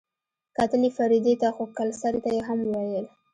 کتل 0.57 0.81
يې 0.85 0.89
فريدې 0.97 1.33
ته 1.41 1.47
خو 1.55 1.63
کلسري 1.77 2.19
ته 2.25 2.29
يې 2.35 2.41
هم 2.47 2.59
وويل. 2.71 3.05